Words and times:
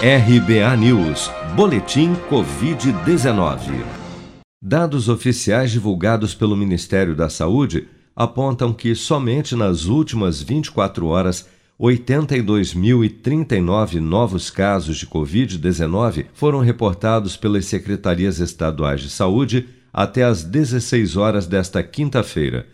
RBA 0.00 0.76
News, 0.76 1.28
Boletim 1.56 2.14
Covid-19. 2.30 3.84
Dados 4.62 5.08
oficiais 5.08 5.72
divulgados 5.72 6.36
pelo 6.36 6.56
Ministério 6.56 7.16
da 7.16 7.28
Saúde 7.28 7.88
apontam 8.14 8.72
que 8.72 8.94
somente 8.94 9.56
nas 9.56 9.86
últimas 9.86 10.40
24 10.40 11.04
horas 11.04 11.48
82.039 11.80 13.94
novos 13.94 14.50
casos 14.50 14.98
de 14.98 15.06
Covid-19 15.08 16.26
foram 16.32 16.60
reportados 16.60 17.36
pelas 17.36 17.64
secretarias 17.64 18.38
estaduais 18.38 19.00
de 19.00 19.10
saúde 19.10 19.68
até 19.92 20.22
às 20.22 20.44
16 20.44 21.16
horas 21.16 21.48
desta 21.48 21.82
quinta-feira. 21.82 22.68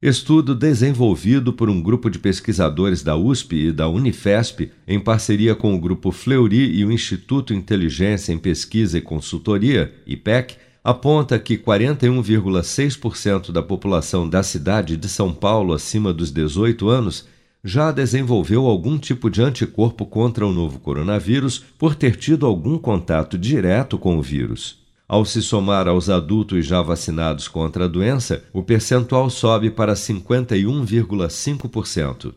Estudo 0.00 0.54
desenvolvido 0.54 1.52
por 1.52 1.68
um 1.68 1.82
grupo 1.82 2.08
de 2.08 2.20
pesquisadores 2.20 3.02
da 3.02 3.16
USP 3.16 3.66
e 3.66 3.72
da 3.72 3.88
Unifesp, 3.88 4.70
em 4.86 5.00
parceria 5.00 5.54
com 5.54 5.74
o 5.74 5.80
Grupo 5.80 6.10
Fleury 6.12 6.74
e 6.74 6.82
o 6.84 6.92
Instituto 6.92 7.52
Inteligência 7.52 8.32
em 8.32 8.38
Pesquisa 8.38 8.96
e 8.96 9.02
Consultoria, 9.02 9.92
IPEC, 10.06 10.56
aponta 10.82 11.38
que 11.38 11.58
41,6% 11.58 13.52
da 13.52 13.62
população 13.62 14.26
da 14.26 14.42
cidade 14.42 14.96
de 14.96 15.06
São 15.08 15.34
Paulo 15.34 15.74
acima 15.74 16.14
dos 16.14 16.30
18 16.30 16.88
anos 16.88 17.28
já 17.62 17.92
desenvolveu 17.92 18.66
algum 18.66 18.98
tipo 18.98 19.30
de 19.30 19.42
anticorpo 19.42 20.06
contra 20.06 20.46
o 20.46 20.52
novo 20.52 20.78
coronavírus 20.78 21.62
por 21.78 21.94
ter 21.94 22.16
tido 22.16 22.46
algum 22.46 22.78
contato 22.78 23.36
direto 23.36 23.98
com 23.98 24.16
o 24.18 24.22
vírus. 24.22 24.80
Ao 25.06 25.22
se 25.24 25.40
somar 25.42 25.86
aos 25.88 26.08
adultos 26.08 26.64
já 26.64 26.80
vacinados 26.80 27.48
contra 27.48 27.86
a 27.86 27.88
doença, 27.88 28.44
o 28.52 28.62
percentual 28.62 29.28
sobe 29.28 29.68
para 29.68 29.94
51,5%. 29.94 32.32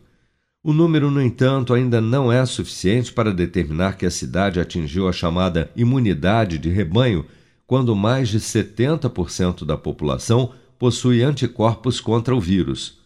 O 0.64 0.74
número, 0.74 1.12
no 1.12 1.22
entanto, 1.22 1.72
ainda 1.74 2.02
não 2.02 2.32
é 2.32 2.44
suficiente 2.46 3.14
para 3.14 3.34
determinar 3.34 3.98
que 3.98 4.06
a 4.06 4.12
cidade 4.12 4.60
atingiu 4.60 5.08
a 5.08 5.12
chamada 5.12 5.72
imunidade 5.76 6.58
de 6.58 6.70
rebanho, 6.70 7.26
quando 7.68 7.96
mais 7.96 8.30
de 8.30 8.40
70% 8.40 9.66
da 9.66 9.78
população 9.78 10.52
possui 10.80 11.22
anticorpos 11.22 12.02
contra 12.02 12.36
o 12.36 12.40
vírus. 12.40 13.03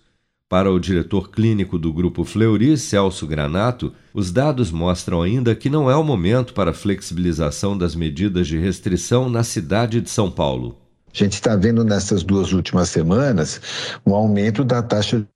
Para 0.50 0.72
o 0.72 0.80
diretor 0.80 1.30
clínico 1.30 1.78
do 1.78 1.92
Grupo 1.92 2.24
Fleury, 2.24 2.78
Celso 2.78 3.28
Granato, 3.28 3.94
os 4.14 4.32
dados 4.32 4.72
mostram 4.72 5.22
ainda 5.22 5.54
que 5.54 5.70
não 5.70 5.92
é 5.92 5.96
o 5.96 6.04
momento 6.04 6.54
para 6.54 6.74
flexibilização 6.74 7.78
das 7.78 7.96
medidas 7.96 8.48
de 8.48 8.58
restrição 8.58 9.30
na 9.30 9.44
cidade 9.44 10.00
de 10.00 10.10
São 10.10 10.32
Paulo. 10.32 10.78
A 11.14 11.18
gente 11.18 11.34
está 11.34 11.54
vendo 11.58 11.84
nessas 11.84 12.24
duas 12.24 12.54
últimas 12.54 12.88
semanas 12.88 13.60
um 14.06 14.16
aumento 14.16 14.64
da 14.64 14.82
taxa 14.82 15.28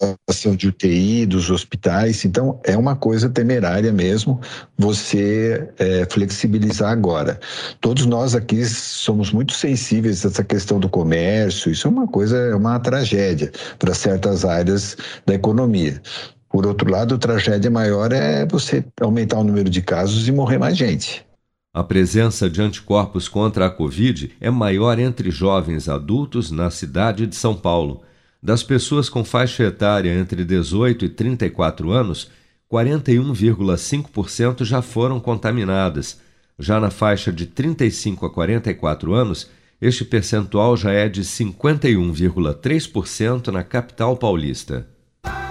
situação 0.00 0.54
de 0.54 0.68
UTI 0.68 1.26
dos 1.26 1.50
hospitais. 1.50 2.24
Então, 2.24 2.60
é 2.64 2.76
uma 2.76 2.94
coisa 2.94 3.28
temerária 3.28 3.92
mesmo 3.92 4.40
você 4.76 5.68
é, 5.78 6.06
flexibilizar 6.10 6.90
agora. 6.90 7.40
Todos 7.80 8.04
nós 8.06 8.34
aqui 8.34 8.64
somos 8.66 9.32
muito 9.32 9.52
sensíveis 9.52 10.24
a 10.24 10.28
essa 10.28 10.44
questão 10.44 10.78
do 10.78 10.88
comércio. 10.88 11.70
Isso 11.70 11.88
é 11.88 11.90
uma 11.90 12.06
coisa, 12.06 12.36
é 12.36 12.54
uma 12.54 12.78
tragédia 12.78 13.50
para 13.78 13.94
certas 13.94 14.44
áreas 14.44 14.96
da 15.24 15.34
economia. 15.34 16.00
Por 16.48 16.66
outro 16.66 16.90
lado, 16.90 17.14
a 17.14 17.18
tragédia 17.18 17.70
maior 17.70 18.12
é 18.12 18.46
você 18.46 18.84
aumentar 19.00 19.38
o 19.38 19.44
número 19.44 19.68
de 19.68 19.82
casos 19.82 20.28
e 20.28 20.32
morrer 20.32 20.58
mais 20.58 20.76
gente. 20.76 21.24
A 21.74 21.84
presença 21.84 22.48
de 22.48 22.62
anticorpos 22.62 23.28
contra 23.28 23.66
a 23.66 23.70
Covid 23.70 24.32
é 24.40 24.50
maior 24.50 24.98
entre 24.98 25.30
jovens 25.30 25.90
adultos 25.90 26.50
na 26.50 26.70
cidade 26.70 27.26
de 27.26 27.36
São 27.36 27.54
Paulo. 27.54 28.02
Das 28.46 28.62
pessoas 28.62 29.08
com 29.08 29.24
faixa 29.24 29.64
etária 29.64 30.16
entre 30.16 30.44
18 30.44 31.06
e 31.06 31.08
34 31.08 31.90
anos, 31.90 32.30
41,5% 32.70 34.64
já 34.64 34.80
foram 34.80 35.18
contaminadas. 35.18 36.20
Já 36.56 36.78
na 36.78 36.88
faixa 36.88 37.32
de 37.32 37.44
35 37.44 38.24
a 38.24 38.30
44 38.30 39.14
anos, 39.14 39.50
este 39.82 40.04
percentual 40.04 40.76
já 40.76 40.92
é 40.92 41.08
de 41.08 41.22
51,3% 41.22 43.48
na 43.48 43.64
capital 43.64 44.16
paulista. 44.16 44.86